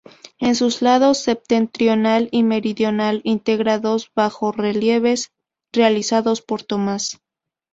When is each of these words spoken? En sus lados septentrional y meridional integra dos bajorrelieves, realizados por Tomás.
En 0.39 0.55
sus 0.55 0.81
lados 0.81 1.19
septentrional 1.19 2.27
y 2.31 2.41
meridional 2.41 3.21
integra 3.23 3.77
dos 3.77 4.11
bajorrelieves, 4.15 5.31
realizados 5.71 6.41
por 6.41 6.63
Tomás. 6.63 7.19